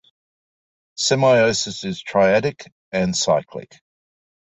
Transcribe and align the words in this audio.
Semiosis 0.97 1.85
is 1.85 2.03
triadic 2.03 2.65
and 2.91 3.15
cyclic. 3.15 3.83